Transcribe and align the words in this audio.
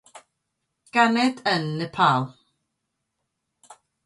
Ganed 0.97 1.43
yn 1.53 1.69
Nepal. 1.81 2.27